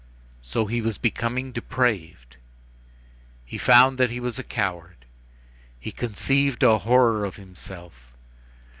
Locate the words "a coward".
4.39-5.05